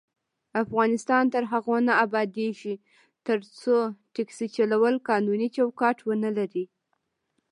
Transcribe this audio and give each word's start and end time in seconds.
افغانستان 0.63 1.23
تر 1.33 1.43
هغو 1.51 1.75
نه 1.87 1.93
ابادیږي، 2.05 2.75
ترڅو 3.25 3.75
ټکسي 4.15 4.47
چلول 4.55 4.95
قانوني 5.09 5.47
چوکاټ 5.55 5.97
ونه 6.03 6.29
لري. 6.37 6.65